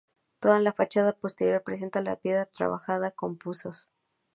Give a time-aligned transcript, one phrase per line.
[0.39, 3.75] Toda la fachada posterior presenta la piedra trabajada con punzón.